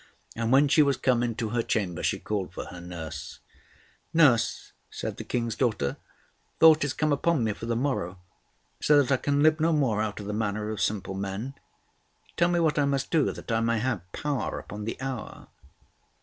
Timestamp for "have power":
13.77-14.57